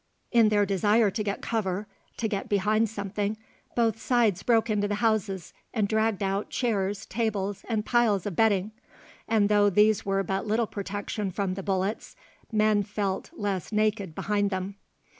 [0.31, 1.85] In their desire to get cover,
[2.17, 3.37] to get behind something,
[3.75, 8.71] both sides broke into the houses and dragged out chairs, tables, and piles of bedding;
[9.27, 12.15] and though these were but little protection from the bullets,
[12.51, 14.73] men felt less naked behind them.